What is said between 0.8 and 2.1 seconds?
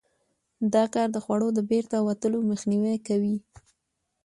کار د خوړو د بیرته